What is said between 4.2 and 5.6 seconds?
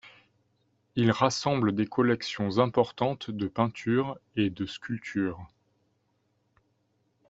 et de sculpture.